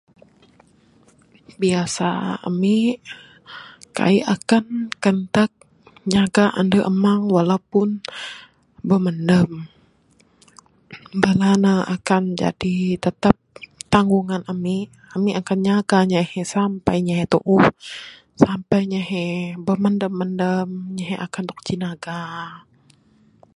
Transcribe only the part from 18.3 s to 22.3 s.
sampe inya he bermandam mandam inya he akan dog jinaga